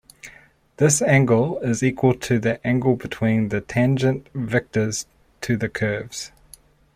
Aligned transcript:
This 0.77 0.99
angle 1.03 1.59
is 1.59 1.83
equal 1.83 2.15
to 2.15 2.39
the 2.39 2.59
angle 2.65 2.95
between 2.95 3.49
the 3.49 3.61
tangent 3.61 4.33
vectors 4.33 5.05
to 5.41 5.55
the 5.55 5.69
curves. 5.69 6.31